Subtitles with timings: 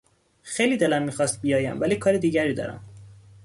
[0.41, 2.83] خیلی دلم میخواست بیایم ولی کار دیگری دارم.